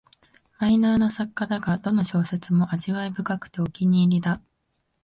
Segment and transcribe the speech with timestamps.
[0.57, 4.41] マイナーな作家だが、どの小説も味わい深くてお気に入りだ